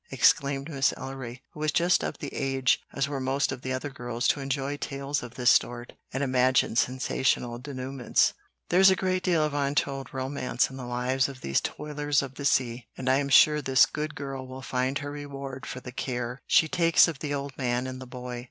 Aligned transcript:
exclaimed 0.09 0.67
Miss 0.67 0.95
Ellery, 0.97 1.43
who 1.51 1.59
was 1.59 1.71
just 1.71 2.03
of 2.03 2.17
the 2.17 2.33
age, 2.33 2.79
as 2.91 3.07
were 3.07 3.19
most 3.19 3.51
of 3.51 3.61
the 3.61 3.71
other 3.71 3.91
girls, 3.91 4.27
to 4.29 4.39
enjoy 4.39 4.75
tales 4.77 5.21
of 5.21 5.35
this 5.35 5.51
sort 5.51 5.93
and 6.11 6.23
imagine 6.23 6.75
sensational 6.75 7.59
denouements. 7.59 8.33
"There 8.69 8.79
is 8.79 8.89
a 8.89 8.95
great 8.95 9.21
deal 9.21 9.43
of 9.43 9.53
untold 9.53 10.11
romance 10.11 10.71
in 10.71 10.77
the 10.77 10.87
lives 10.87 11.29
of 11.29 11.41
these 11.41 11.61
toilers 11.61 12.23
of 12.23 12.33
the 12.33 12.45
sea, 12.45 12.87
and 12.97 13.07
I 13.11 13.17
am 13.17 13.29
sure 13.29 13.61
this 13.61 13.85
good 13.85 14.15
girl 14.15 14.47
will 14.47 14.63
find 14.63 14.97
her 14.97 15.11
reward 15.11 15.67
for 15.67 15.81
the 15.81 15.91
care 15.91 16.41
she 16.47 16.67
takes 16.67 17.07
of 17.07 17.19
the 17.19 17.35
old 17.35 17.55
man 17.55 17.85
and 17.85 18.01
the 18.01 18.07
boy. 18.07 18.39